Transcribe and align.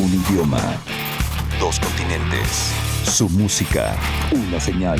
Un 0.00 0.14
idioma. 0.14 0.82
Dos 1.58 1.78
continentes. 1.78 2.72
Su 3.04 3.28
música. 3.28 3.94
Una 4.32 4.58
señal. 4.58 4.98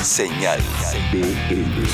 Señal 0.00 0.60
BL. 1.10 1.88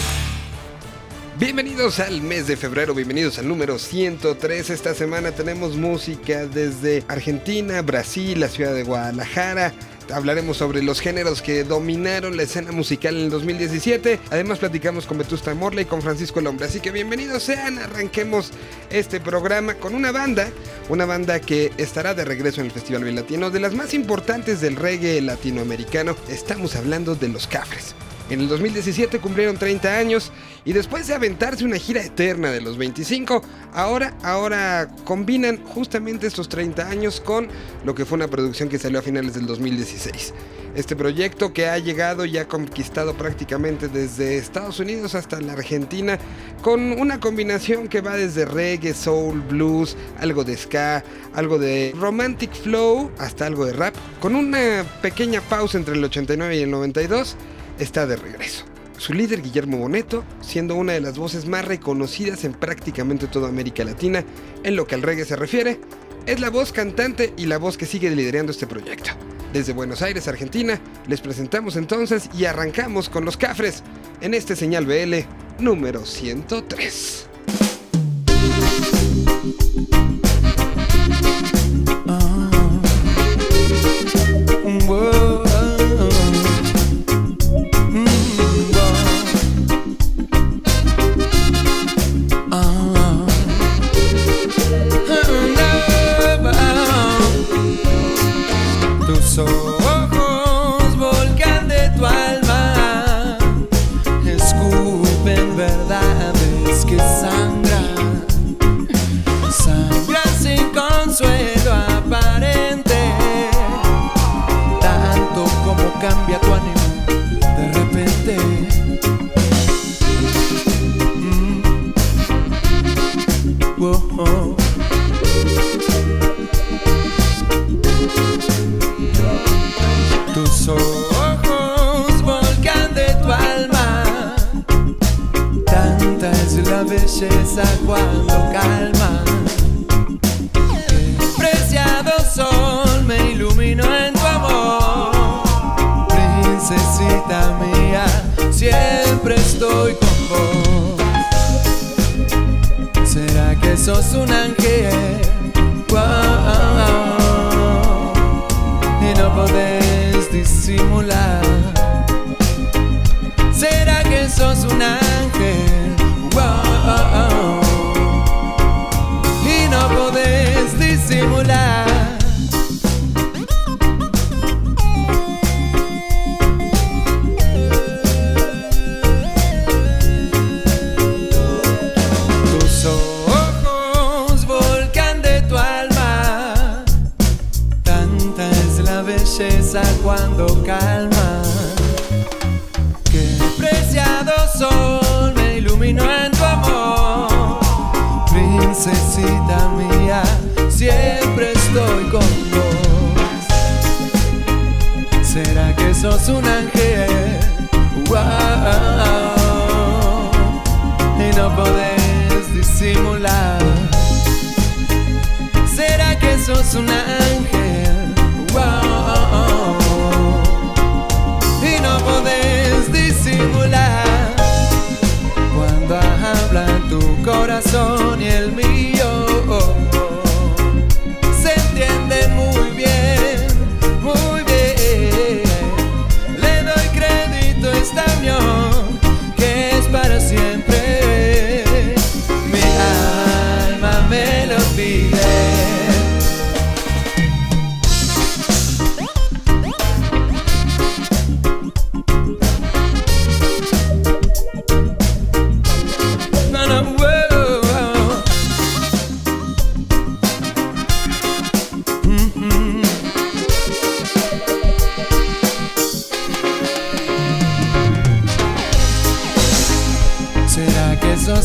Bienvenidos 1.38 2.00
al 2.00 2.20
mes 2.20 2.46
de 2.46 2.58
febrero, 2.58 2.94
bienvenidos 2.94 3.38
al 3.38 3.48
número 3.48 3.78
103. 3.78 4.68
Esta 4.68 4.92
semana 4.92 5.32
tenemos 5.32 5.76
música 5.76 6.44
desde 6.44 7.02
Argentina, 7.08 7.80
Brasil, 7.80 8.38
la 8.40 8.48
ciudad 8.48 8.74
de 8.74 8.82
Guadalajara. 8.82 9.72
Hablaremos 10.12 10.56
sobre 10.56 10.82
los 10.82 11.00
géneros 11.00 11.42
que 11.42 11.64
dominaron 11.64 12.36
la 12.36 12.42
escena 12.42 12.72
musical 12.72 13.16
en 13.16 13.24
el 13.24 13.30
2017. 13.30 14.20
Además 14.30 14.58
platicamos 14.58 15.06
con 15.06 15.18
Vetusta 15.18 15.54
Morla 15.54 15.82
y 15.82 15.86
con 15.86 16.02
Francisco 16.02 16.40
el 16.40 16.46
Hombre. 16.46 16.66
Así 16.66 16.80
que 16.80 16.90
bienvenidos 16.90 17.42
sean, 17.42 17.78
arranquemos 17.78 18.50
este 18.90 19.20
programa 19.20 19.74
con 19.74 19.94
una 19.94 20.12
banda, 20.12 20.50
una 20.88 21.06
banda 21.06 21.40
que 21.40 21.72
estará 21.78 22.14
de 22.14 22.24
regreso 22.24 22.60
en 22.60 22.66
el 22.66 22.72
Festival 22.72 23.14
Latino, 23.14 23.50
de 23.50 23.60
las 23.60 23.74
más 23.74 23.94
importantes 23.94 24.60
del 24.60 24.76
reggae 24.76 25.20
latinoamericano. 25.20 26.16
Estamos 26.28 26.76
hablando 26.76 27.14
de 27.14 27.28
los 27.28 27.46
Cafres. 27.46 27.94
En 28.30 28.40
el 28.40 28.48
2017 28.48 29.18
cumplieron 29.18 29.58
30 29.58 29.98
años 29.98 30.32
y 30.64 30.72
después 30.72 31.06
de 31.06 31.14
aventarse 31.14 31.62
una 31.64 31.76
gira 31.76 32.02
eterna 32.02 32.50
de 32.50 32.62
los 32.62 32.78
25, 32.78 33.42
ahora, 33.74 34.16
ahora 34.22 34.88
combinan 35.04 35.62
justamente 35.62 36.26
estos 36.26 36.48
30 36.48 36.88
años 36.88 37.20
con 37.20 37.48
lo 37.84 37.94
que 37.94 38.06
fue 38.06 38.16
una 38.16 38.28
producción 38.28 38.70
que 38.70 38.78
salió 38.78 38.98
a 38.98 39.02
finales 39.02 39.34
del 39.34 39.46
2016. 39.46 40.32
Este 40.74 40.96
proyecto 40.96 41.52
que 41.52 41.68
ha 41.68 41.78
llegado 41.78 42.24
y 42.24 42.38
ha 42.38 42.48
conquistado 42.48 43.14
prácticamente 43.14 43.88
desde 43.88 44.38
Estados 44.38 44.80
Unidos 44.80 45.14
hasta 45.14 45.40
la 45.40 45.52
Argentina 45.52 46.18
con 46.62 46.92
una 46.98 47.20
combinación 47.20 47.88
que 47.88 48.00
va 48.00 48.16
desde 48.16 48.46
reggae, 48.46 48.94
soul, 48.94 49.42
blues, 49.42 49.96
algo 50.18 50.44
de 50.44 50.56
ska, 50.56 51.04
algo 51.34 51.58
de 51.58 51.94
romantic 51.96 52.52
flow 52.54 53.10
hasta 53.18 53.46
algo 53.46 53.66
de 53.66 53.74
rap, 53.74 53.94
con 54.18 54.34
una 54.34 54.84
pequeña 55.02 55.42
pausa 55.42 55.76
entre 55.76 55.94
el 55.94 56.02
89 56.02 56.56
y 56.56 56.62
el 56.62 56.70
92 56.70 57.36
está 57.78 58.06
de 58.06 58.16
regreso. 58.16 58.64
Su 58.96 59.12
líder 59.12 59.42
Guillermo 59.42 59.78
Boneto, 59.78 60.24
siendo 60.40 60.76
una 60.76 60.92
de 60.92 61.00
las 61.00 61.18
voces 61.18 61.46
más 61.46 61.64
reconocidas 61.64 62.44
en 62.44 62.52
prácticamente 62.52 63.26
toda 63.26 63.48
América 63.48 63.84
Latina 63.84 64.24
en 64.62 64.76
lo 64.76 64.86
que 64.86 64.94
al 64.94 65.02
reggae 65.02 65.24
se 65.24 65.36
refiere, 65.36 65.80
es 66.26 66.40
la 66.40 66.50
voz 66.50 66.72
cantante 66.72 67.34
y 67.36 67.46
la 67.46 67.58
voz 67.58 67.76
que 67.76 67.86
sigue 67.86 68.10
liderando 68.10 68.52
este 68.52 68.66
proyecto. 68.66 69.10
Desde 69.52 69.72
Buenos 69.72 70.02
Aires, 70.02 70.26
Argentina, 70.26 70.80
les 71.06 71.20
presentamos 71.20 71.76
entonces 71.76 72.30
y 72.36 72.44
arrancamos 72.44 73.08
con 73.08 73.24
los 73.24 73.36
Cafres 73.36 73.82
en 74.20 74.34
este 74.34 74.56
señal 74.56 74.86
BL 74.86 75.62
número 75.62 76.04
103. 76.04 77.33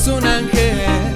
Un 0.09 0.25
ángel? 0.25 1.15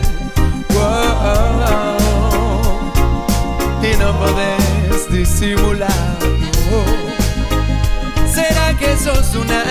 Y 3.81 3.97
no 3.97 4.17
podés 4.19 5.11
disimularlo. 5.11 6.83
¿Será 8.33 8.73
que 8.77 8.95
sos 8.97 9.35
un 9.35 9.51
ángel? 9.51 9.62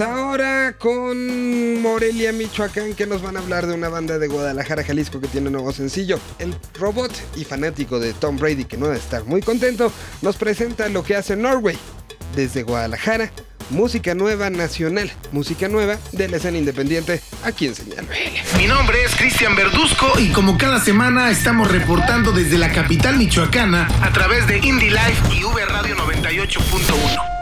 Ahora 0.00 0.74
con 0.78 1.80
Morelia, 1.80 2.32
Michoacán, 2.32 2.94
que 2.94 3.06
nos 3.06 3.22
van 3.22 3.36
a 3.36 3.40
hablar 3.40 3.66
de 3.66 3.74
una 3.74 3.88
banda 3.88 4.18
de 4.18 4.28
Guadalajara, 4.28 4.84
Jalisco, 4.84 5.20
que 5.20 5.28
tiene 5.28 5.46
un 5.46 5.54
nuevo 5.54 5.72
sencillo. 5.72 6.18
El 6.38 6.54
robot 6.78 7.12
y 7.36 7.44
fanático 7.44 7.98
de 7.98 8.12
Tom 8.12 8.36
Brady, 8.36 8.64
que 8.64 8.76
no 8.76 8.86
debe 8.86 8.98
estar 8.98 9.24
muy 9.24 9.40
contento, 9.42 9.92
nos 10.22 10.36
presenta 10.36 10.88
lo 10.88 11.02
que 11.02 11.16
hace 11.16 11.36
Norway. 11.36 11.76
Desde 12.36 12.62
Guadalajara, 12.62 13.30
música 13.70 14.14
nueva 14.14 14.50
nacional, 14.50 15.10
música 15.32 15.68
nueva 15.68 15.98
de 16.12 16.28
la 16.28 16.36
escena 16.36 16.58
independiente 16.58 17.22
aquí 17.44 17.66
en 17.66 17.74
Señal 17.74 18.06
Mi 18.58 18.66
nombre 18.66 19.04
es 19.04 19.14
Cristian 19.14 19.56
Verduzco 19.56 20.18
y 20.18 20.28
como 20.30 20.58
cada 20.58 20.80
semana 20.80 21.30
estamos 21.30 21.70
reportando 21.70 22.32
desde 22.32 22.58
la 22.58 22.72
capital 22.72 23.16
michoacana 23.16 23.88
a 24.02 24.12
través 24.12 24.46
de 24.46 24.58
Indie 24.58 24.90
Life 24.90 25.34
y 25.34 25.44
V 25.44 25.64
Radio 25.64 25.96
98.1. 25.96 27.33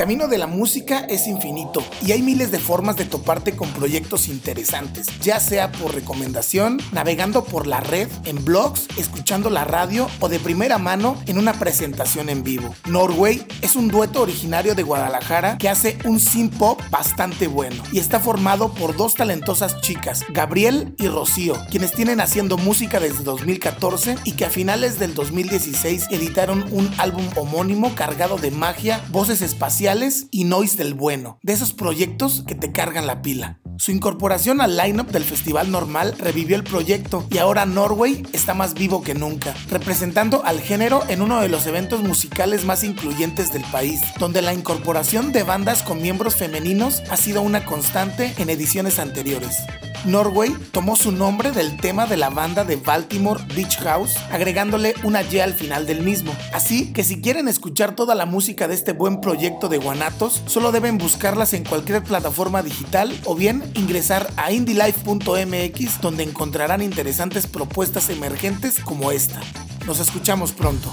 El 0.00 0.04
camino 0.06 0.28
de 0.28 0.38
la 0.38 0.46
música 0.46 1.00
es 1.10 1.26
infinito 1.26 1.84
y 2.00 2.12
hay 2.12 2.22
miles 2.22 2.50
de 2.50 2.58
formas 2.58 2.96
de 2.96 3.04
toparte 3.04 3.54
con 3.54 3.68
proyectos 3.68 4.28
interesantes, 4.28 5.08
ya 5.20 5.38
sea 5.40 5.70
por 5.72 5.94
recomendación, 5.94 6.80
navegando 6.90 7.44
por 7.44 7.66
la 7.66 7.80
red, 7.80 8.08
en 8.24 8.42
blogs, 8.42 8.88
escuchando 8.96 9.50
la 9.50 9.66
radio 9.66 10.08
o 10.20 10.30
de 10.30 10.40
primera 10.40 10.78
mano 10.78 11.22
en 11.26 11.36
una 11.36 11.52
presentación 11.52 12.30
en 12.30 12.42
vivo. 12.42 12.74
Norway 12.86 13.46
es 13.60 13.76
un 13.76 13.88
dueto 13.88 14.22
originario 14.22 14.74
de 14.74 14.84
Guadalajara 14.84 15.58
que 15.58 15.68
hace 15.68 15.98
un 16.06 16.18
synth 16.18 16.56
pop 16.56 16.80
bastante 16.90 17.46
bueno 17.46 17.82
y 17.92 17.98
está 17.98 18.20
formado 18.20 18.72
por 18.72 18.96
dos 18.96 19.16
talentosas 19.16 19.82
chicas, 19.82 20.24
Gabriel 20.30 20.94
y 20.96 21.08
Rocío, 21.08 21.58
quienes 21.70 21.92
tienen 21.92 22.22
haciendo 22.22 22.56
música 22.56 23.00
desde 23.00 23.22
2014 23.22 24.16
y 24.24 24.32
que 24.32 24.46
a 24.46 24.50
finales 24.50 24.98
del 24.98 25.12
2016 25.12 26.06
editaron 26.10 26.64
un 26.70 26.90
álbum 26.96 27.28
homónimo 27.36 27.94
cargado 27.94 28.38
de 28.38 28.50
magia, 28.50 29.04
voces 29.10 29.42
espaciales 29.42 29.89
y 30.30 30.44
noise 30.44 30.76
del 30.76 30.94
bueno, 30.94 31.40
de 31.42 31.52
esos 31.52 31.72
proyectos 31.72 32.44
que 32.46 32.54
te 32.54 32.70
cargan 32.70 33.08
la 33.08 33.22
pila. 33.22 33.58
Su 33.76 33.90
incorporación 33.90 34.60
al 34.60 34.76
lineup 34.76 35.10
del 35.10 35.24
festival 35.24 35.72
normal 35.72 36.14
revivió 36.16 36.54
el 36.54 36.62
proyecto 36.62 37.26
y 37.28 37.38
ahora 37.38 37.66
Norway 37.66 38.22
está 38.32 38.54
más 38.54 38.74
vivo 38.74 39.02
que 39.02 39.14
nunca, 39.14 39.52
representando 39.68 40.44
al 40.44 40.60
género 40.60 41.02
en 41.08 41.22
uno 41.22 41.40
de 41.40 41.48
los 41.48 41.66
eventos 41.66 42.04
musicales 42.04 42.64
más 42.64 42.84
incluyentes 42.84 43.52
del 43.52 43.64
país, 43.64 44.00
donde 44.20 44.42
la 44.42 44.54
incorporación 44.54 45.32
de 45.32 45.42
bandas 45.42 45.82
con 45.82 46.00
miembros 46.00 46.36
femeninos 46.36 47.02
ha 47.10 47.16
sido 47.16 47.42
una 47.42 47.64
constante 47.64 48.32
en 48.38 48.48
ediciones 48.48 49.00
anteriores. 49.00 49.56
Norway 50.04 50.54
tomó 50.72 50.96
su 50.96 51.12
nombre 51.12 51.52
del 51.52 51.76
tema 51.76 52.06
de 52.06 52.16
la 52.16 52.30
banda 52.30 52.64
de 52.64 52.76
Baltimore 52.76 53.42
Beach 53.54 53.78
House, 53.78 54.16
agregándole 54.30 54.94
una 55.04 55.22
Y 55.22 55.38
al 55.38 55.54
final 55.54 55.86
del 55.86 56.02
mismo. 56.02 56.34
Así 56.52 56.92
que 56.92 57.04
si 57.04 57.20
quieren 57.20 57.48
escuchar 57.48 57.94
toda 57.94 58.14
la 58.14 58.26
música 58.26 58.68
de 58.68 58.74
este 58.74 58.92
buen 58.92 59.20
proyecto 59.20 59.68
de 59.68 59.78
Guanatos, 59.78 60.42
solo 60.46 60.72
deben 60.72 60.98
buscarlas 60.98 61.52
en 61.52 61.64
cualquier 61.64 62.02
plataforma 62.02 62.62
digital 62.62 63.18
o 63.24 63.34
bien 63.34 63.62
ingresar 63.74 64.32
a 64.36 64.52
indylife.mx 64.52 66.00
donde 66.00 66.22
encontrarán 66.22 66.82
interesantes 66.82 67.46
propuestas 67.46 68.10
emergentes 68.10 68.80
como 68.80 69.12
esta. 69.12 69.40
Nos 69.86 70.00
escuchamos 70.00 70.52
pronto. 70.52 70.92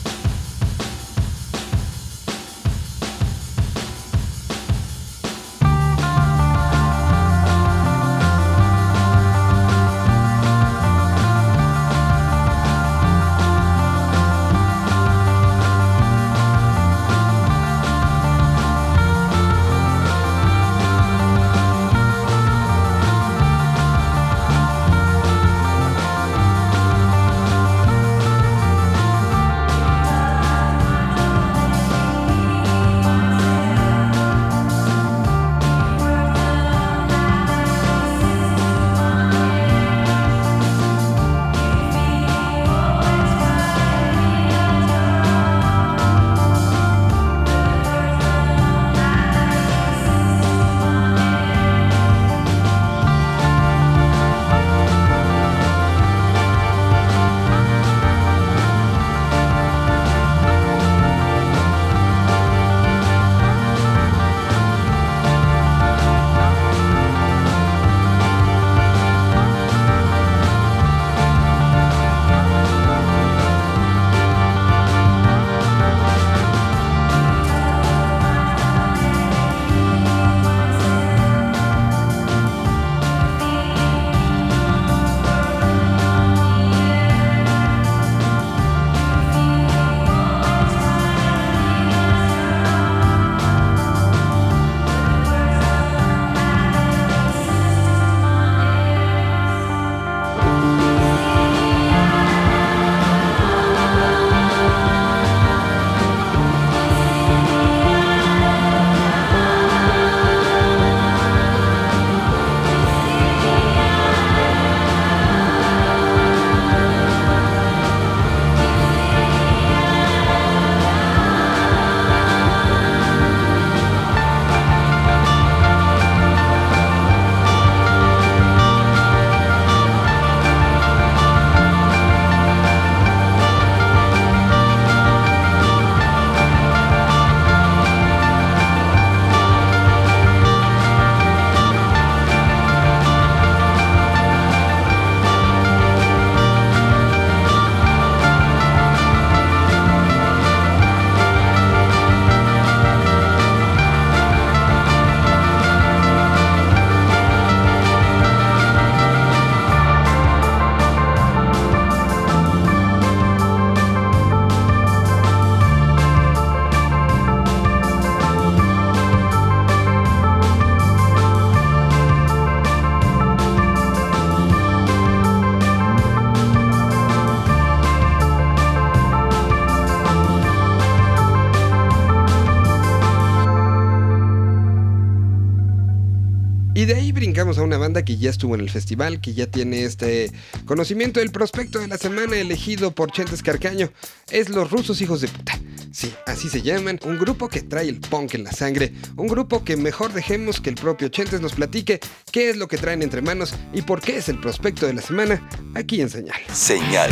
A 187.55 187.63
una 187.63 187.77
banda 187.77 188.03
que 188.03 188.17
ya 188.17 188.29
estuvo 188.29 188.55
en 188.55 188.61
el 188.61 188.69
festival, 188.69 189.21
que 189.21 189.33
ya 189.33 189.47
tiene 189.47 189.83
este 189.83 190.31
conocimiento 190.65 191.21
del 191.21 191.31
prospecto 191.31 191.79
de 191.79 191.87
la 191.87 191.97
semana 191.97 192.35
elegido 192.35 192.91
por 192.91 193.11
Chentes 193.11 193.41
Carcaño. 193.41 193.89
Es 194.29 194.49
Los 194.49 194.69
Rusos 194.69 194.99
Hijos 194.99 195.21
de 195.21 195.29
Puta. 195.29 195.57
Sí, 195.91 196.13
así 196.25 196.49
se 196.49 196.61
llaman. 196.61 196.99
Un 197.05 197.17
grupo 197.17 197.47
que 197.47 197.61
trae 197.61 197.87
el 197.87 198.01
punk 198.01 198.33
en 198.35 198.43
la 198.43 198.51
sangre. 198.51 198.93
Un 199.15 199.27
grupo 199.27 199.63
que 199.63 199.77
mejor 199.77 200.11
dejemos 200.11 200.59
que 200.59 200.69
el 200.69 200.75
propio 200.75 201.07
Chentes 201.07 201.39
nos 201.39 201.53
platique 201.53 202.01
qué 202.31 202.49
es 202.49 202.57
lo 202.57 202.67
que 202.67 202.77
traen 202.77 203.01
entre 203.01 203.21
manos 203.21 203.53
y 203.73 203.81
por 203.81 204.01
qué 204.01 204.17
es 204.17 204.27
el 204.27 204.39
prospecto 204.39 204.85
de 204.85 204.93
la 204.93 205.01
semana 205.01 205.47
aquí 205.73 206.01
en 206.01 206.09
Señal. 206.09 206.41
Señal 206.53 207.11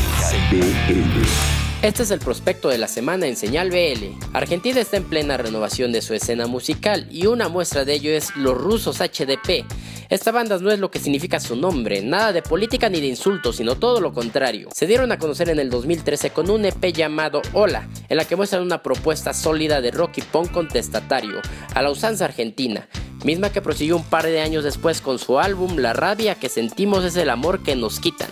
BL. 0.51 1.64
Este 1.85 2.01
es 2.01 2.09
el 2.09 2.17
prospecto 2.17 2.69
de 2.69 2.79
la 2.79 2.87
semana 2.87 3.27
en 3.27 3.35
Señal 3.35 3.69
BL. 3.69 4.17
Argentina 4.33 4.81
está 4.81 4.97
en 4.97 5.03
plena 5.03 5.37
renovación 5.37 5.91
de 5.91 6.01
su 6.01 6.15
escena 6.15 6.47
musical 6.47 7.07
y 7.11 7.27
una 7.27 7.47
muestra 7.47 7.85
de 7.85 7.93
ello 7.93 8.09
es 8.09 8.35
Los 8.35 8.57
Rusos 8.57 8.97
HDP. 9.01 9.67
Esta 10.09 10.31
banda 10.31 10.57
no 10.57 10.71
es 10.71 10.79
lo 10.79 10.89
que 10.89 10.97
significa 10.97 11.39
su 11.39 11.55
nombre, 11.55 12.01
nada 12.01 12.33
de 12.33 12.41
política 12.41 12.89
ni 12.89 13.01
de 13.01 13.05
insultos, 13.05 13.57
sino 13.57 13.75
todo 13.75 14.01
lo 14.01 14.13
contrario. 14.13 14.69
Se 14.73 14.87
dieron 14.87 15.11
a 15.11 15.19
conocer 15.19 15.47
en 15.49 15.59
el 15.59 15.69
2013 15.69 16.31
con 16.31 16.49
un 16.49 16.65
EP 16.65 16.91
llamado 16.91 17.43
Hola, 17.53 17.87
en 18.09 18.17
la 18.17 18.25
que 18.25 18.35
muestran 18.35 18.63
una 18.63 18.81
propuesta 18.81 19.31
sólida 19.35 19.79
de 19.79 19.91
rock 19.91 20.17
y 20.17 20.21
punk 20.23 20.51
contestatario, 20.51 21.39
a 21.75 21.83
la 21.83 21.91
usanza 21.91 22.25
argentina, 22.25 22.89
misma 23.23 23.51
que 23.51 23.61
prosiguió 23.61 23.95
un 23.95 24.05
par 24.05 24.25
de 24.25 24.41
años 24.41 24.63
después 24.63 25.01
con 25.01 25.19
su 25.19 25.37
álbum 25.37 25.77
La 25.77 25.93
rabia 25.93 26.33
que 26.33 26.49
sentimos 26.49 27.03
es 27.03 27.15
el 27.15 27.29
amor 27.29 27.61
que 27.61 27.75
nos 27.75 27.99
quitan. 27.99 28.29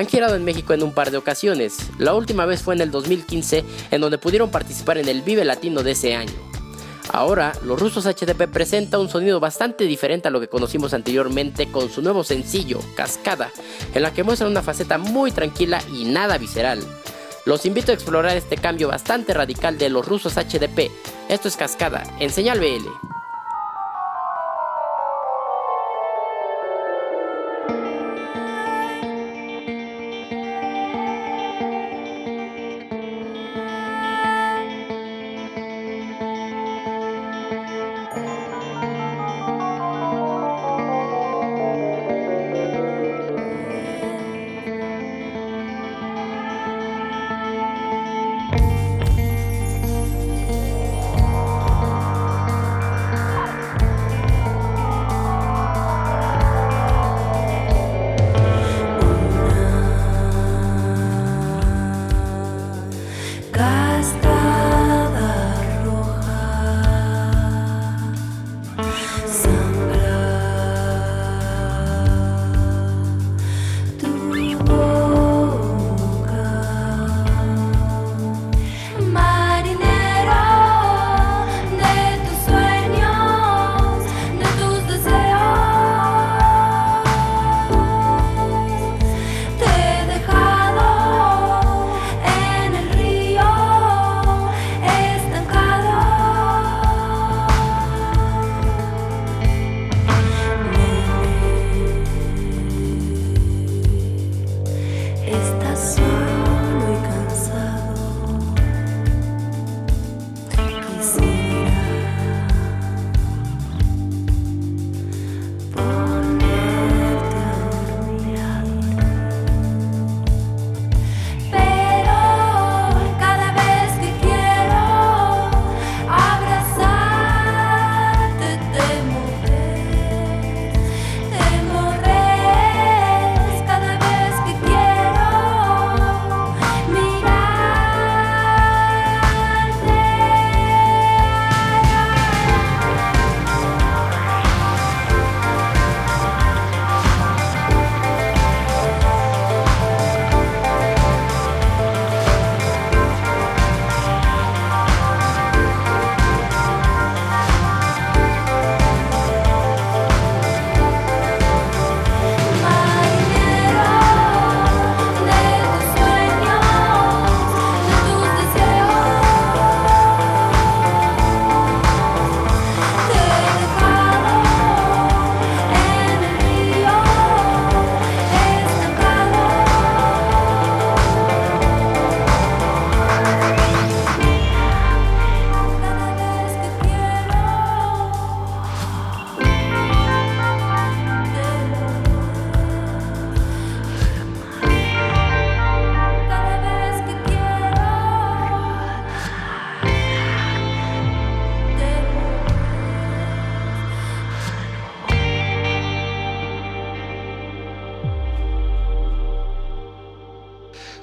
Han 0.00 0.06
girado 0.06 0.34
en 0.34 0.46
México 0.46 0.72
en 0.72 0.82
un 0.82 0.94
par 0.94 1.10
de 1.10 1.18
ocasiones, 1.18 1.76
la 1.98 2.14
última 2.14 2.46
vez 2.46 2.62
fue 2.62 2.74
en 2.74 2.80
el 2.80 2.90
2015 2.90 3.64
en 3.90 4.00
donde 4.00 4.16
pudieron 4.16 4.50
participar 4.50 4.96
en 4.96 5.10
el 5.10 5.20
Vive 5.20 5.44
Latino 5.44 5.82
de 5.82 5.90
ese 5.90 6.14
año. 6.14 6.32
Ahora, 7.12 7.52
los 7.66 7.78
rusos 7.78 8.06
HDP 8.06 8.50
presenta 8.50 8.98
un 8.98 9.10
sonido 9.10 9.40
bastante 9.40 9.84
diferente 9.84 10.28
a 10.28 10.30
lo 10.30 10.40
que 10.40 10.48
conocimos 10.48 10.94
anteriormente 10.94 11.70
con 11.70 11.90
su 11.90 12.00
nuevo 12.00 12.24
sencillo, 12.24 12.80
Cascada, 12.96 13.50
en 13.92 14.00
la 14.00 14.14
que 14.14 14.24
muestran 14.24 14.50
una 14.50 14.62
faceta 14.62 14.96
muy 14.96 15.32
tranquila 15.32 15.82
y 15.92 16.06
nada 16.06 16.38
visceral. 16.38 16.80
Los 17.44 17.66
invito 17.66 17.92
a 17.92 17.94
explorar 17.94 18.34
este 18.38 18.56
cambio 18.56 18.88
bastante 18.88 19.34
radical 19.34 19.76
de 19.76 19.90
los 19.90 20.08
rusos 20.08 20.36
HDP. 20.36 20.90
Esto 21.28 21.48
es 21.48 21.58
Cascada, 21.58 22.04
en 22.20 22.30
señal 22.30 22.58
BL. 22.58 23.19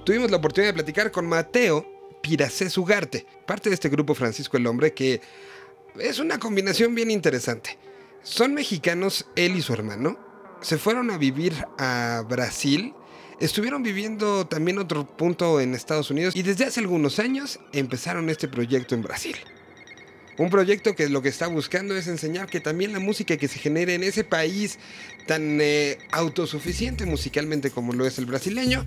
Tuvimos 0.07 0.31
la 0.31 0.37
oportunidad 0.37 0.69
de 0.69 0.75
platicar 0.75 1.11
con 1.11 1.27
Mateo 1.27 1.85
Piracés 2.21 2.77
Ugarte, 2.77 3.27
parte 3.45 3.67
de 3.67 3.75
este 3.75 3.89
grupo 3.89 4.15
Francisco 4.15 4.55
el 4.55 4.65
Hombre, 4.65 4.93
que 4.93 5.19
es 5.99 6.19
una 6.19 6.39
combinación 6.39 6.95
bien 6.95 7.11
interesante. 7.11 7.77
Son 8.23 8.53
mexicanos, 8.53 9.25
él 9.35 9.57
y 9.57 9.61
su 9.61 9.73
hermano. 9.73 10.17
Se 10.61 10.77
fueron 10.77 11.11
a 11.11 11.17
vivir 11.17 11.53
a 11.77 12.23
Brasil. 12.25 12.93
Estuvieron 13.41 13.83
viviendo 13.83 14.47
también 14.47 14.77
otro 14.77 15.05
punto 15.05 15.59
en 15.59 15.75
Estados 15.75 16.09
Unidos 16.09 16.37
y 16.37 16.41
desde 16.41 16.63
hace 16.63 16.79
algunos 16.79 17.19
años 17.19 17.59
empezaron 17.73 18.29
este 18.29 18.47
proyecto 18.47 18.95
en 18.95 19.01
Brasil. 19.01 19.35
Un 20.37 20.49
proyecto 20.49 20.95
que 20.95 21.09
lo 21.09 21.21
que 21.21 21.29
está 21.29 21.47
buscando 21.47 21.97
es 21.97 22.07
enseñar 22.07 22.47
que 22.47 22.61
también 22.61 22.93
la 22.93 22.99
música 22.99 23.35
que 23.35 23.49
se 23.49 23.59
genere 23.59 23.95
en 23.95 24.03
ese 24.03 24.23
país 24.23 24.79
tan 25.25 25.59
eh, 25.59 25.97
autosuficiente 26.11 27.05
musicalmente 27.05 27.71
como 27.71 27.91
lo 27.91 28.05
es 28.05 28.19
el 28.19 28.25
brasileño, 28.25 28.85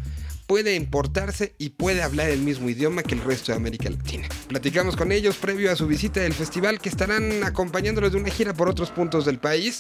puede 0.51 0.75
importarse 0.75 1.55
y 1.59 1.69
puede 1.69 2.03
hablar 2.03 2.29
el 2.29 2.41
mismo 2.41 2.69
idioma 2.69 3.05
que 3.05 3.15
el 3.15 3.23
resto 3.23 3.53
de 3.53 3.57
América 3.57 3.89
Latina. 3.89 4.27
Platicamos 4.49 4.97
con 4.97 5.13
ellos 5.13 5.37
previo 5.37 5.71
a 5.71 5.77
su 5.77 5.87
visita 5.87 6.19
del 6.19 6.33
festival 6.33 6.81
que 6.81 6.89
estarán 6.89 7.45
acompañándolos 7.45 8.11
de 8.11 8.19
una 8.19 8.31
gira 8.31 8.53
por 8.53 8.69
otros 8.69 8.91
puntos 8.91 9.25
del 9.25 9.39
país 9.39 9.79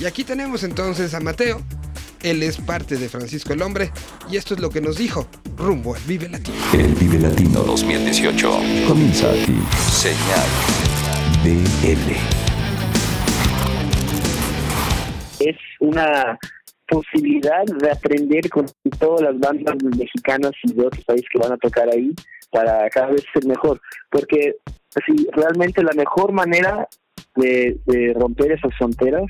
Y 0.00 0.06
aquí 0.06 0.24
tenemos 0.24 0.62
entonces 0.62 1.12
a 1.12 1.20
Mateo. 1.20 1.60
Él 2.22 2.42
es 2.42 2.56
parte 2.56 2.96
de 2.96 3.10
Francisco 3.10 3.52
el 3.52 3.60
Hombre 3.60 3.92
y 4.30 4.38
esto 4.38 4.54
es 4.54 4.60
lo 4.60 4.70
que 4.70 4.80
nos 4.80 4.96
dijo 4.96 5.28
rumbo 5.58 5.94
al 5.94 6.00
Vive 6.04 6.30
Latino. 6.30 6.56
El 6.72 6.94
Vive 6.94 7.18
Latino 7.18 7.60
2018 7.64 8.50
comienza 8.88 9.30
aquí. 9.30 9.60
Señal 9.92 10.48
BL. 11.44 12.16
Es 15.40 15.56
una 15.80 16.38
posibilidad 16.88 17.64
de 17.64 17.90
aprender 17.90 18.48
con 18.50 18.66
todas 18.98 19.22
las 19.22 19.38
bandas 19.38 19.76
mexicanas 19.96 20.52
y 20.64 20.72
de 20.72 20.86
otros 20.86 21.04
países 21.04 21.26
que 21.32 21.38
van 21.38 21.52
a 21.52 21.56
tocar 21.58 21.88
ahí 21.88 22.14
para 22.50 22.88
cada 22.90 23.08
vez 23.08 23.24
ser 23.32 23.44
mejor. 23.46 23.80
Porque 24.10 24.56
así, 24.94 25.28
realmente 25.32 25.82
la 25.82 25.92
mejor 25.92 26.32
manera 26.32 26.88
de, 27.36 27.78
de 27.86 28.14
romper 28.14 28.52
esas 28.52 28.74
fronteras 28.76 29.26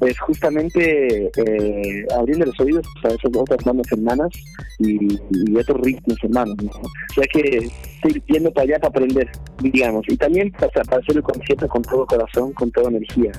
es 0.00 0.18
justamente 0.20 1.30
eh, 1.36 2.06
abriendo 2.16 2.46
los 2.46 2.60
oídos 2.60 2.86
a 3.02 3.08
esas 3.08 3.36
otras 3.36 3.64
bandas 3.64 3.90
hermanas 3.90 4.30
y, 4.78 5.18
y 5.30 5.56
otros 5.56 5.80
ritmos 5.80 6.16
hermanos. 6.22 6.56
¿no? 6.62 6.70
Sea 7.14 7.24
que 7.32 7.68
estoy 7.96 8.22
yendo 8.26 8.52
para 8.52 8.64
allá 8.64 8.78
para 8.78 8.90
aprender, 8.90 9.28
digamos, 9.60 10.04
y 10.08 10.16
también 10.16 10.52
para, 10.52 10.70
para 10.84 11.02
hacer 11.02 11.16
el 11.16 11.22
concierto 11.22 11.66
con 11.68 11.82
todo 11.82 12.06
corazón, 12.06 12.52
con 12.52 12.70
toda 12.70 12.90
energía. 12.90 13.32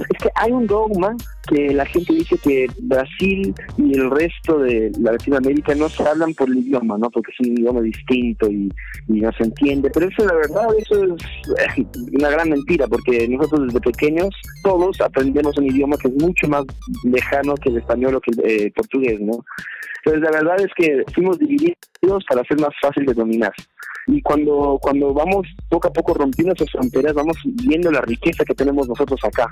Es 0.00 0.22
que 0.22 0.30
hay 0.34 0.52
un 0.52 0.66
dogma 0.66 1.16
que 1.48 1.72
la 1.72 1.86
gente 1.86 2.12
dice 2.14 2.36
que 2.42 2.66
Brasil 2.82 3.54
y 3.76 3.98
el 3.98 4.10
resto 4.10 4.58
de 4.58 4.92
la 5.00 5.12
Latinoamérica 5.12 5.74
no 5.74 5.88
se 5.88 6.06
hablan 6.06 6.34
por 6.34 6.48
el 6.48 6.58
idioma, 6.58 6.98
¿no? 6.98 7.10
Porque 7.10 7.32
es 7.32 7.40
un 7.40 7.58
idioma 7.58 7.80
distinto 7.80 8.50
y, 8.50 8.70
y 9.08 9.20
no 9.20 9.32
se 9.32 9.44
entiende. 9.44 9.90
Pero 9.92 10.08
eso, 10.08 10.24
la 10.24 10.34
verdad, 10.34 10.66
eso 10.78 11.04
es 11.04 11.78
eh, 11.78 11.86
una 12.18 12.30
gran 12.30 12.50
mentira, 12.50 12.86
porque 12.86 13.26
nosotros 13.28 13.66
desde 13.66 13.80
pequeños 13.80 14.28
todos 14.62 15.00
aprendemos 15.00 15.56
un 15.58 15.66
idioma 15.66 15.96
que 15.96 16.08
es 16.08 16.14
mucho 16.14 16.48
más 16.48 16.64
lejano 17.04 17.54
que 17.54 17.70
el 17.70 17.78
español 17.78 18.16
o 18.16 18.20
que 18.20 18.30
el 18.30 18.40
eh, 18.44 18.72
portugués, 18.74 19.20
¿no? 19.20 19.44
Entonces, 20.04 20.22
la 20.22 20.30
verdad 20.30 20.60
es 20.60 20.72
que 20.76 21.04
fuimos 21.14 21.38
divididos 21.38 22.24
para 22.28 22.44
ser 22.44 22.60
más 22.60 22.74
fácil 22.80 23.04
de 23.04 23.14
dominar 23.14 23.52
y 24.08 24.22
cuando 24.22 24.78
cuando 24.80 25.12
vamos 25.12 25.46
poco 25.68 25.88
a 25.88 25.92
poco 25.92 26.14
rompiendo 26.14 26.54
esas 26.54 26.70
fronteras 26.70 27.14
vamos 27.14 27.36
viendo 27.44 27.90
la 27.92 28.00
riqueza 28.00 28.44
que 28.44 28.54
tenemos 28.54 28.88
nosotros 28.88 29.20
acá. 29.22 29.46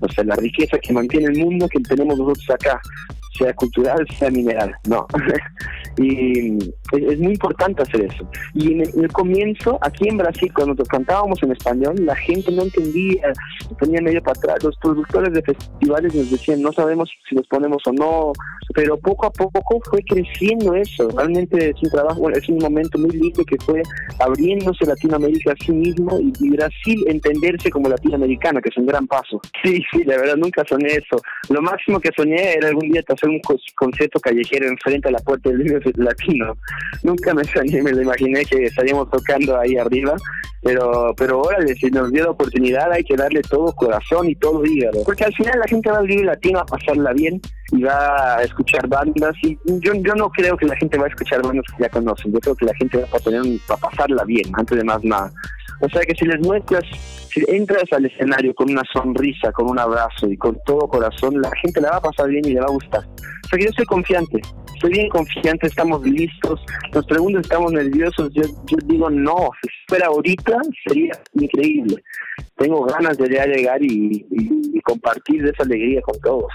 O 0.00 0.08
sea 0.08 0.24
la 0.24 0.36
riqueza 0.36 0.78
que 0.78 0.92
mantiene 0.92 1.26
el 1.26 1.38
mundo 1.38 1.68
que 1.68 1.80
tenemos 1.80 2.18
nosotros 2.18 2.50
acá 2.50 2.80
sea 3.38 3.54
cultural 3.54 4.06
sea 4.18 4.30
mineral 4.30 4.74
no 4.88 5.06
y 5.98 6.58
es, 6.92 7.18
muy 7.18 7.32
importante 7.32 7.82
hacer 7.82 8.02
eso 8.02 8.28
y 8.54 8.72
en 8.72 8.80
el, 8.80 8.88
en 8.94 9.04
el, 9.04 9.12
comienzo 9.12 9.78
aquí 9.82 10.08
en 10.08 10.18
Brasil 10.18 10.52
cuando 10.54 10.84
cantábamos 10.84 11.42
en 11.42 11.52
español 11.52 11.94
la 11.98 12.16
gente 12.16 12.50
no 12.52 12.62
entendía 12.62 13.32
tenía 13.78 14.00
medio 14.00 14.22
para 14.22 14.38
atrás 14.38 14.64
los 14.64 14.76
productores 14.78 15.32
de 15.32 15.42
festivales 15.42 16.14
nos 16.14 16.30
decían 16.30 16.62
no 16.62 16.72
sabemos 16.72 17.10
si 17.28 17.34
los 17.34 17.46
ponemos 17.48 17.82
o 17.86 17.92
no 17.92 18.32
pero 18.74 18.98
poco 18.98 19.26
a 19.26 19.30
poco 19.30 19.80
fue 19.90 20.00
creciendo 20.02 20.74
eso 20.74 21.08
realmente 21.10 21.70
es 21.70 21.82
un 21.82 21.90
trabajo 21.90 22.30
es 22.30 22.48
un 22.48 22.58
momento 22.58 22.98
muy 22.98 23.10
lindo 23.10 23.44
que 23.44 23.56
fue 23.58 23.82
abriéndose 24.18 24.86
Latinoamérica 24.86 25.52
a 25.52 25.64
sí 25.64 25.72
mismo 25.72 26.18
y, 26.20 26.50
Brasil 26.50 27.04
entenderse 27.06 27.70
como 27.70 27.88
latinoamericana, 27.88 28.60
que 28.60 28.68
es 28.68 28.76
un 28.76 28.86
gran 28.86 29.06
paso. 29.06 29.40
Sí, 29.62 29.82
sí, 29.90 30.04
la 30.04 30.16
verdad 30.16 30.36
nunca 30.36 30.64
soñé 30.68 30.88
eso. 30.88 31.20
Lo 31.48 31.62
máximo 31.62 32.00
que 32.00 32.10
soñé 32.16 32.54
era 32.54 32.68
algún 32.68 32.90
día 32.90 33.02
hacer 33.06 33.28
un 33.28 33.40
concierto 33.76 34.20
callejero 34.20 34.68
enfrente 34.68 35.08
a 35.08 35.12
la 35.12 35.18
puerta 35.18 35.48
del 35.50 35.58
libro 35.58 35.80
latino. 35.96 36.56
Nunca 37.02 37.34
me 37.34 37.44
soñé, 37.52 37.82
me 37.82 37.92
lo 37.92 38.02
imaginé 38.02 38.44
que 38.44 38.66
estaríamos 38.66 39.10
tocando 39.10 39.58
ahí 39.58 39.76
arriba, 39.76 40.14
pero 40.62 41.14
pero 41.16 41.40
órale, 41.40 41.74
si 41.74 41.90
nos 41.90 42.10
dio 42.12 42.24
la 42.24 42.30
oportunidad 42.30 42.92
hay 42.92 43.04
que 43.04 43.16
darle 43.16 43.42
todo 43.42 43.72
corazón 43.72 44.28
y 44.28 44.34
todo 44.34 44.64
hígado. 44.64 45.02
Porque 45.04 45.24
al 45.24 45.34
final 45.34 45.58
la 45.58 45.66
gente 45.66 45.90
va 45.90 45.98
al 45.98 46.06
libro 46.06 46.26
latino 46.26 46.60
a 46.60 46.66
pasarla 46.66 47.12
bien 47.12 47.40
y 47.72 47.82
va 47.82 48.36
a 48.36 48.42
escuchar 48.42 48.86
bandas 48.88 49.34
y 49.42 49.58
yo, 49.80 49.94
yo 49.94 50.14
no 50.14 50.30
creo 50.30 50.56
que 50.56 50.66
la 50.66 50.76
gente 50.76 50.98
va 50.98 51.06
a 51.06 51.08
escuchar 51.08 51.42
bandas 51.42 51.64
que 51.76 51.82
ya 51.82 51.88
conocen, 51.88 52.32
yo 52.32 52.40
creo 52.40 52.56
que 52.56 52.66
la 52.66 52.74
gente 52.74 52.98
va 52.98 53.06
a, 53.12 53.20
tener, 53.20 53.42
va 53.42 53.74
a 53.74 53.90
pasarla 53.90 54.24
bien, 54.24 54.50
antes 54.54 54.76
de 54.76 54.84
más 54.84 55.02
nada. 55.04 55.32
O 55.80 55.88
sea 55.88 56.02
que 56.02 56.14
si 56.14 56.26
les 56.26 56.40
muestras, 56.40 56.84
si 57.32 57.42
entras 57.48 57.84
al 57.92 58.04
escenario 58.04 58.54
con 58.54 58.70
una 58.70 58.82
sonrisa, 58.92 59.50
con 59.52 59.70
un 59.70 59.78
abrazo 59.78 60.30
y 60.30 60.36
con 60.36 60.58
todo 60.66 60.86
corazón, 60.88 61.40
la 61.40 61.50
gente 61.62 61.80
la 61.80 61.92
va 61.92 61.96
a 61.96 62.02
pasar 62.02 62.28
bien 62.28 62.44
y 62.44 62.52
le 62.52 62.60
va 62.60 62.66
a 62.66 62.72
gustar. 62.72 63.00
O 63.00 63.48
sea 63.48 63.58
que 63.58 63.64
yo 63.64 63.72
soy 63.74 63.86
confiante, 63.86 64.40
estoy 64.74 64.90
bien 64.90 65.08
confiante, 65.08 65.66
estamos 65.66 66.02
listos, 66.02 66.60
nos 66.92 67.06
preguntan, 67.06 67.42
estamos 67.42 67.72
nerviosos, 67.72 68.30
yo, 68.34 68.42
yo 68.66 68.76
digo 68.84 69.08
no, 69.10 69.50
si 69.62 69.68
fuera 69.88 70.06
ahorita 70.08 70.58
sería 70.86 71.12
increíble. 71.34 71.96
Tengo 72.56 72.84
ganas 72.84 73.16
de 73.16 73.34
ya 73.34 73.46
llegar 73.46 73.82
y, 73.82 74.26
y, 74.30 74.70
y 74.74 74.80
compartir 74.82 75.46
esa 75.46 75.62
alegría 75.62 76.02
con 76.02 76.20
todos. 76.20 76.52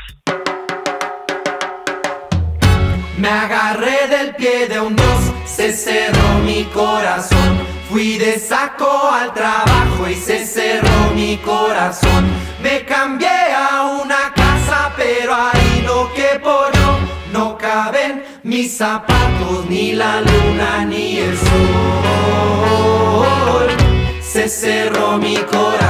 Me 3.17 3.29
agarré 3.29 4.07
del 4.09 4.35
pie 4.35 4.67
de 4.67 4.79
un 4.79 4.95
dios, 4.95 5.33
se 5.45 5.71
cerró 5.71 6.39
mi 6.45 6.63
corazón. 6.65 7.74
Fui 7.95 8.17
de 8.17 8.37
saco 8.37 9.09
al 9.09 9.33
trabajo 9.33 10.09
y 10.09 10.15
se 10.15 10.45
cerró 10.45 11.13
mi 11.15 11.37
corazón. 11.37 12.25
Me 12.61 12.83
cambié 12.83 13.53
a 13.55 13.85
una 14.03 14.33
casa, 14.35 14.91
pero 14.97 15.33
ahí 15.33 15.81
no 15.85 16.11
quepo 16.13 16.65
yo. 16.73 16.99
No 17.31 17.57
caben 17.57 18.25
mis 18.43 18.75
zapatos, 18.75 19.65
ni 19.69 19.93
la 19.93 20.19
luna, 20.19 20.83
ni 20.83 21.19
el 21.19 21.37
sol. 21.37 21.47
Se 24.21 24.49
cerró 24.49 25.17
mi 25.17 25.37
corazón. 25.37 25.84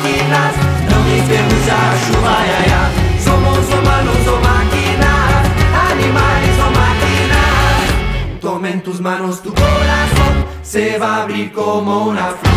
Máquinas, 0.00 0.54
não 0.90 1.02
vivemos 1.02 1.68
a 1.68 1.96
chuva, 2.06 2.46
ia, 2.46 2.60
ia. 2.68 3.20
somos 3.22 3.68
humanos 3.68 4.26
ou 4.26 4.40
máquinas, 4.40 5.46
animais 5.92 6.58
ou 6.58 6.70
máquinas, 6.70 8.40
tomen 8.40 8.80
tus 8.80 9.00
manos 9.00 9.40
tu 9.40 9.52
corazón, 9.52 10.46
se 10.62 10.98
va 10.98 11.16
a 11.16 11.22
abrir 11.22 11.52
como 11.52 12.08
una 12.08 12.28
flor 12.28 12.49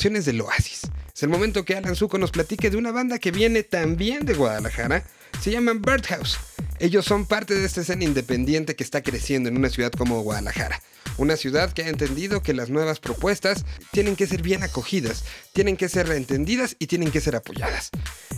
del 0.00 0.40
Oasis. 0.40 0.80
Es 1.14 1.22
el 1.22 1.28
momento 1.28 1.66
que 1.66 1.76
Alan 1.76 1.94
Zuko 1.94 2.16
nos 2.16 2.30
platique 2.30 2.70
de 2.70 2.78
una 2.78 2.90
banda 2.90 3.18
que 3.18 3.30
viene 3.30 3.62
también 3.62 4.24
de 4.24 4.32
Guadalajara. 4.32 5.04
Se 5.42 5.50
llaman 5.50 5.82
Birdhouse. 5.82 6.38
Ellos 6.78 7.04
son 7.04 7.26
parte 7.26 7.52
de 7.52 7.66
esta 7.66 7.82
escena 7.82 8.04
independiente 8.04 8.74
que 8.74 8.82
está 8.82 9.02
creciendo 9.02 9.50
en 9.50 9.58
una 9.58 9.68
ciudad 9.68 9.92
como 9.92 10.22
Guadalajara. 10.22 10.80
Una 11.18 11.36
ciudad 11.36 11.74
que 11.74 11.82
ha 11.82 11.88
entendido 11.88 12.42
que 12.42 12.54
las 12.54 12.70
nuevas 12.70 12.98
propuestas 12.98 13.66
tienen 13.90 14.16
que 14.16 14.26
ser 14.26 14.40
bien 14.40 14.62
acogidas, 14.62 15.22
tienen 15.52 15.76
que 15.76 15.90
ser 15.90 16.10
entendidas 16.12 16.76
y 16.78 16.86
tienen 16.86 17.10
que 17.10 17.20
ser 17.20 17.36
apoyadas. 17.36 17.90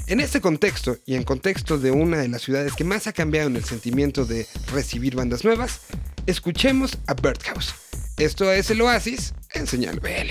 En 0.09 0.19
este 0.19 0.41
contexto 0.41 0.99
y 1.07 1.15
en 1.15 1.23
contexto 1.23 1.79
de 1.79 1.93
una 1.93 2.19
de 2.19 2.29
las 2.29 2.43
ciudades 2.43 2.75
que 2.75 2.83
más 2.83 3.07
ha 3.07 3.13
cambiado 3.13 3.47
en 3.47 3.55
el 3.55 3.65
sentimiento 3.65 4.25
de 4.25 4.49
recibir 4.73 5.15
bandas 5.15 5.45
nuevas, 5.45 5.83
escuchemos 6.27 6.99
a 7.07 7.15
Birdhouse. 7.15 7.73
Esto 8.19 8.53
es 8.53 8.71
el 8.71 8.81
Oasis 8.83 9.35
en 9.55 9.67
Señal 9.67 9.99
BL. 9.99 10.31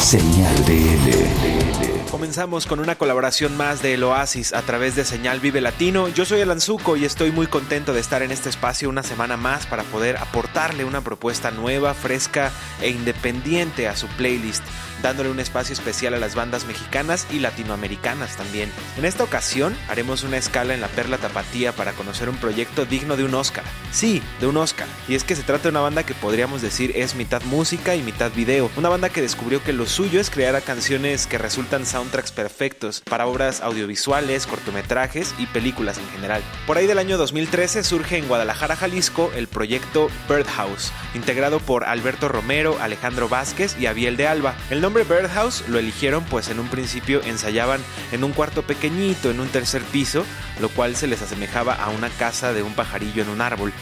Señal 0.00 0.56
BL. 0.66 2.10
Comenzamos 2.10 2.66
con 2.66 2.80
una 2.80 2.96
colaboración 2.96 3.56
más 3.56 3.82
de 3.82 3.94
El 3.94 4.02
Oasis 4.02 4.52
a 4.52 4.62
través 4.62 4.96
de 4.96 5.04
Señal 5.04 5.38
Vive 5.38 5.60
Latino. 5.60 6.08
Yo 6.08 6.24
soy 6.24 6.40
Alan 6.40 6.60
Zuko 6.60 6.96
y 6.96 7.04
estoy 7.04 7.30
muy 7.30 7.46
contento 7.46 7.92
de 7.92 8.00
estar 8.00 8.22
en 8.22 8.32
este 8.32 8.48
espacio 8.48 8.88
una 8.88 9.02
semana 9.02 9.36
más 9.36 9.66
para 9.66 9.84
poder 9.84 10.16
aportarle 10.16 10.84
una 10.84 11.02
propuesta 11.02 11.50
nueva, 11.50 11.94
fresca 11.94 12.50
e 12.80 12.90
independiente 12.90 13.86
a 13.86 13.96
su 13.96 14.08
playlist, 14.08 14.64
dándole 15.02 15.30
un 15.30 15.40
espacio 15.40 15.72
especial 15.72 16.14
a 16.14 16.18
las 16.18 16.34
bandas 16.34 16.66
mexicanas 16.66 17.26
y 17.30 17.38
latinoamericanas 17.38 18.36
también. 18.36 18.70
En 18.96 19.04
esta 19.04 19.24
ocasión 19.24 19.76
haremos 19.88 20.22
una 20.22 20.36
escala 20.36 20.74
en 20.74 20.80
la 20.80 20.88
Perla 20.88 21.18
Tapatía 21.18 21.72
para 21.72 21.92
conocer 21.92 22.28
un 22.28 22.36
proyecto 22.36 22.84
digno 22.84 23.16
de 23.16 23.24
un 23.24 23.34
Oscar. 23.34 23.64
Sí, 23.92 24.22
de 24.40 24.46
un 24.46 24.56
Oscar. 24.56 24.86
Y 25.08 25.14
es 25.14 25.24
que 25.24 25.36
se 25.36 25.42
trata 25.42 25.64
de 25.64 25.68
una 25.70 25.80
banda 25.80 26.04
que 26.04 26.14
podríamos 26.14 26.62
decir 26.62 26.92
es 26.94 27.14
mitad 27.14 27.42
música 27.42 27.94
y 27.94 28.02
mitad 28.02 28.30
video. 28.32 28.70
Una 28.76 28.88
banda 28.88 29.08
que 29.08 29.22
descubrió 29.22 29.62
que 29.62 29.72
lo 29.72 29.86
suyo 29.86 30.20
es 30.20 30.30
crear 30.30 30.60
canciones 30.62 31.26
que 31.26 31.38
resultan 31.38 31.86
soundtracks 31.86 32.32
perfectos 32.32 33.00
para 33.00 33.26
obras 33.26 33.60
audiovisuales, 33.60 34.46
cortometrajes 34.46 35.34
y 35.38 35.46
películas 35.46 35.98
en 35.98 36.08
general. 36.10 36.42
Por 36.66 36.76
ahí 36.76 36.86
del 36.86 36.98
año 36.98 37.16
2013 37.16 37.84
surge 37.84 38.18
en 38.18 38.28
Guadalajara, 38.28 38.76
Jalisco, 38.76 39.30
el 39.36 39.48
proyecto 39.48 40.10
Birdhouse, 40.28 40.92
integrado 41.14 41.60
por 41.60 41.84
Alberto 41.84 42.28
Romero, 42.28 42.78
Alejandro 42.80 43.28
Vázquez 43.28 43.76
y 43.78 43.86
Abiel 43.86 44.16
de 44.16 44.26
Alba. 44.26 44.54
El 44.70 44.80
nombre 44.80 44.89
Birdhouse 44.94 45.68
lo 45.68 45.78
eligieron 45.78 46.24
pues 46.24 46.48
en 46.48 46.60
un 46.60 46.68
principio 46.68 47.22
ensayaban 47.22 47.80
en 48.12 48.24
un 48.24 48.32
cuarto 48.32 48.62
pequeñito 48.62 49.30
en 49.30 49.40
un 49.40 49.48
tercer 49.48 49.82
piso, 49.82 50.24
lo 50.60 50.68
cual 50.68 50.96
se 50.96 51.06
les 51.06 51.22
asemejaba 51.22 51.74
a 51.74 51.90
una 51.90 52.08
casa 52.08 52.52
de 52.52 52.62
un 52.62 52.74
pajarillo 52.74 53.22
en 53.22 53.28
un 53.28 53.40
árbol. 53.40 53.72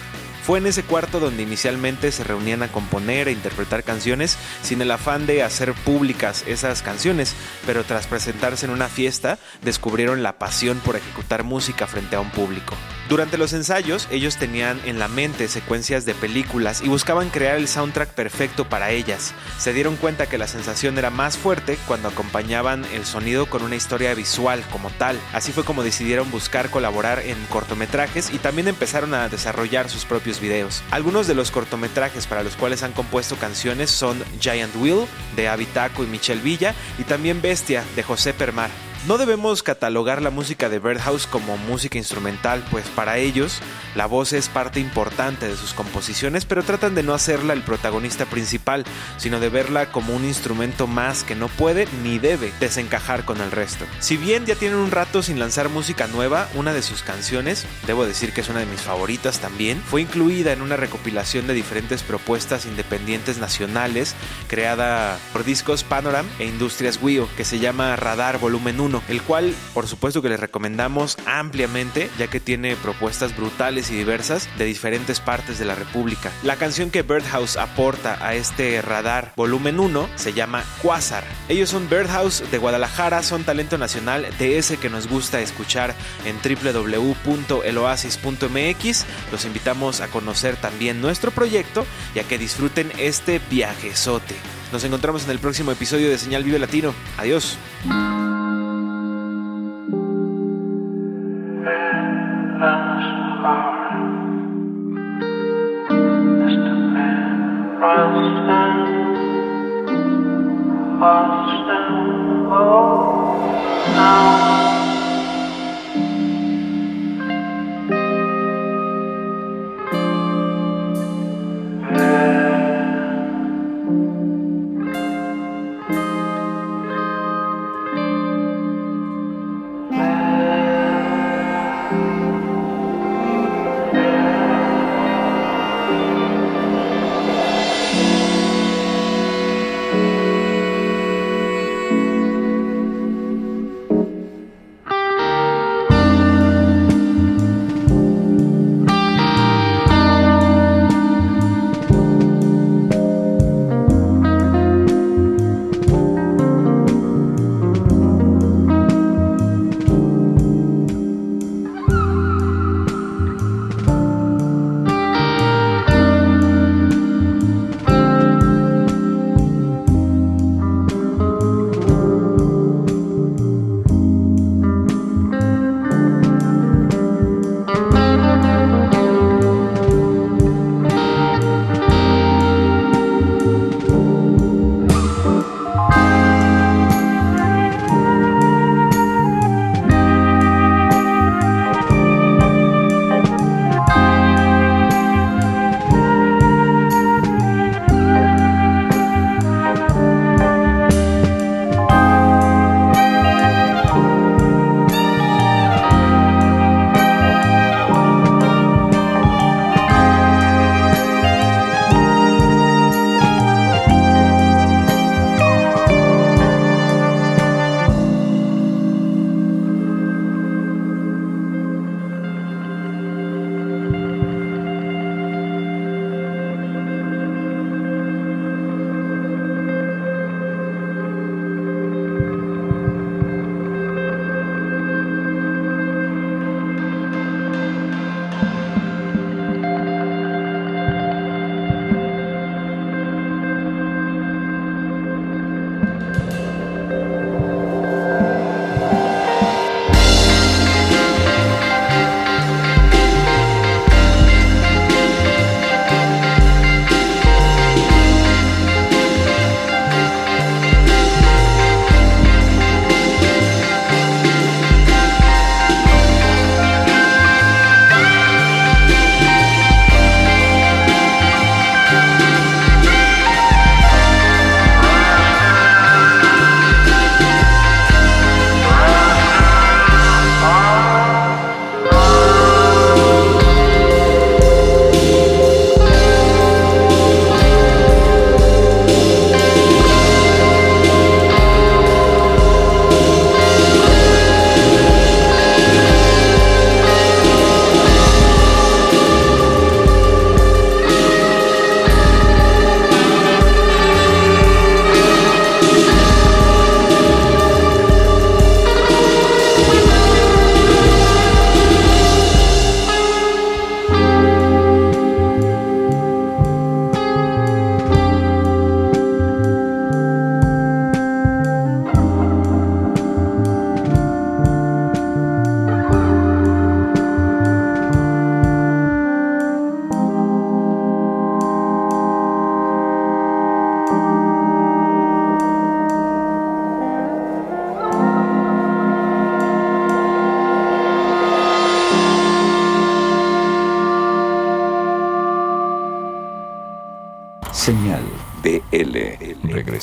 Fue 0.48 0.60
en 0.60 0.66
ese 0.66 0.82
cuarto 0.82 1.20
donde 1.20 1.42
inicialmente 1.42 2.10
se 2.10 2.24
reunían 2.24 2.62
a 2.62 2.72
componer 2.72 3.28
e 3.28 3.32
interpretar 3.32 3.84
canciones 3.84 4.38
sin 4.62 4.80
el 4.80 4.90
afán 4.90 5.26
de 5.26 5.42
hacer 5.42 5.74
públicas 5.74 6.42
esas 6.46 6.80
canciones, 6.80 7.34
pero 7.66 7.84
tras 7.84 8.06
presentarse 8.06 8.64
en 8.64 8.72
una 8.72 8.88
fiesta 8.88 9.38
descubrieron 9.60 10.22
la 10.22 10.38
pasión 10.38 10.78
por 10.78 10.96
ejecutar 10.96 11.44
música 11.44 11.86
frente 11.86 12.16
a 12.16 12.20
un 12.20 12.30
público. 12.30 12.74
Durante 13.10 13.36
los 13.36 13.52
ensayos 13.52 14.08
ellos 14.10 14.36
tenían 14.36 14.80
en 14.86 14.98
la 14.98 15.08
mente 15.08 15.48
secuencias 15.48 16.06
de 16.06 16.14
películas 16.14 16.80
y 16.82 16.88
buscaban 16.88 17.28
crear 17.28 17.56
el 17.56 17.68
soundtrack 17.68 18.10
perfecto 18.10 18.68
para 18.68 18.90
ellas. 18.90 19.34
Se 19.58 19.74
dieron 19.74 19.96
cuenta 19.96 20.28
que 20.28 20.38
la 20.38 20.46
sensación 20.46 20.96
era 20.96 21.10
más 21.10 21.36
fuerte 21.36 21.78
cuando 21.86 22.08
acompañaban 22.08 22.86
el 22.94 23.04
sonido 23.04 23.50
con 23.50 23.62
una 23.62 23.76
historia 23.76 24.14
visual 24.14 24.62
como 24.70 24.88
tal. 24.90 25.18
Así 25.34 25.52
fue 25.52 25.64
como 25.64 25.82
decidieron 25.82 26.30
buscar 26.30 26.70
colaborar 26.70 27.20
en 27.20 27.36
cortometrajes 27.46 28.30
y 28.32 28.38
también 28.38 28.68
empezaron 28.68 29.12
a 29.12 29.28
desarrollar 29.28 29.88
sus 29.88 30.04
propios 30.04 30.37
videos. 30.40 30.82
Algunos 30.90 31.26
de 31.26 31.34
los 31.34 31.50
cortometrajes 31.50 32.26
para 32.26 32.42
los 32.42 32.56
cuales 32.56 32.82
han 32.82 32.92
compuesto 32.92 33.36
canciones 33.36 33.90
son 33.90 34.22
Giant 34.40 34.74
Wheel 34.76 35.06
de 35.36 35.48
Abitaco 35.48 36.04
y 36.04 36.06
Michelle 36.06 36.42
Villa 36.42 36.74
y 36.98 37.04
también 37.04 37.42
Bestia 37.42 37.84
de 37.96 38.02
José 38.02 38.32
Permar. 38.32 38.87
No 39.08 39.16
debemos 39.16 39.62
catalogar 39.62 40.20
la 40.20 40.28
música 40.28 40.68
de 40.68 40.80
Birdhouse 40.80 41.26
como 41.26 41.56
música 41.56 41.96
instrumental, 41.96 42.62
pues 42.70 42.86
para 42.88 43.16
ellos 43.16 43.62
la 43.94 44.04
voz 44.04 44.34
es 44.34 44.50
parte 44.50 44.80
importante 44.80 45.48
de 45.48 45.56
sus 45.56 45.72
composiciones, 45.72 46.44
pero 46.44 46.62
tratan 46.62 46.94
de 46.94 47.02
no 47.02 47.14
hacerla 47.14 47.54
el 47.54 47.62
protagonista 47.62 48.26
principal, 48.26 48.84
sino 49.16 49.40
de 49.40 49.48
verla 49.48 49.90
como 49.90 50.14
un 50.14 50.26
instrumento 50.26 50.86
más 50.86 51.24
que 51.24 51.34
no 51.34 51.48
puede 51.48 51.88
ni 52.02 52.18
debe 52.18 52.52
desencajar 52.60 53.24
con 53.24 53.40
el 53.40 53.50
resto. 53.50 53.86
Si 53.98 54.18
bien 54.18 54.44
ya 54.44 54.56
tienen 54.56 54.78
un 54.78 54.90
rato 54.90 55.22
sin 55.22 55.38
lanzar 55.38 55.70
música 55.70 56.06
nueva, 56.06 56.46
una 56.54 56.74
de 56.74 56.82
sus 56.82 57.00
canciones, 57.00 57.64
debo 57.86 58.04
decir 58.04 58.34
que 58.34 58.42
es 58.42 58.50
una 58.50 58.60
de 58.60 58.66
mis 58.66 58.82
favoritas 58.82 59.38
también, 59.38 59.80
fue 59.80 60.02
incluida 60.02 60.52
en 60.52 60.60
una 60.60 60.76
recopilación 60.76 61.46
de 61.46 61.54
diferentes 61.54 62.02
propuestas 62.02 62.66
independientes 62.66 63.38
nacionales 63.38 64.14
creada 64.48 65.18
por 65.32 65.44
Discos 65.44 65.82
Panoram 65.82 66.26
e 66.38 66.44
Industrias 66.44 66.98
Wio, 67.00 67.26
que 67.38 67.46
se 67.46 67.58
llama 67.58 67.96
Radar 67.96 68.38
Volumen 68.38 68.80
1 68.80 68.97
el 69.08 69.22
cual 69.22 69.54
por 69.74 69.86
supuesto 69.86 70.22
que 70.22 70.28
les 70.28 70.40
recomendamos 70.40 71.16
ampliamente 71.26 72.10
ya 72.18 72.28
que 72.28 72.40
tiene 72.40 72.76
propuestas 72.76 73.36
brutales 73.36 73.90
y 73.90 73.96
diversas 73.96 74.48
de 74.58 74.64
diferentes 74.64 75.20
partes 75.20 75.58
de 75.58 75.64
la 75.64 75.74
República. 75.74 76.30
La 76.42 76.56
canción 76.56 76.90
que 76.90 77.02
Birdhouse 77.02 77.56
aporta 77.56 78.24
a 78.24 78.34
este 78.34 78.80
radar 78.82 79.32
volumen 79.36 79.80
1 79.80 80.08
se 80.16 80.32
llama 80.32 80.64
Quasar. 80.82 81.24
Ellos 81.48 81.70
son 81.70 81.88
Birdhouse 81.88 82.44
de 82.50 82.58
Guadalajara, 82.58 83.22
son 83.22 83.44
talento 83.44 83.78
nacional 83.78 84.26
de 84.38 84.58
ese 84.58 84.76
que 84.76 84.90
nos 84.90 85.08
gusta 85.08 85.40
escuchar 85.40 85.94
en 86.24 86.36
www.eloasis.mx. 86.42 89.06
Los 89.32 89.44
invitamos 89.44 90.00
a 90.00 90.08
conocer 90.08 90.56
también 90.56 91.00
nuestro 91.00 91.30
proyecto 91.30 91.86
y 92.14 92.18
a 92.18 92.24
que 92.24 92.38
disfruten 92.38 92.90
este 92.98 93.40
viajezote. 93.50 94.34
Nos 94.72 94.84
encontramos 94.84 95.24
en 95.24 95.30
el 95.30 95.38
próximo 95.38 95.72
episodio 95.72 96.10
de 96.10 96.18
Señal 96.18 96.44
Vive 96.44 96.58
Latino. 96.58 96.92
Adiós. 97.16 97.56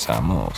DL. 0.05 0.15
Regresamos. 0.15 0.54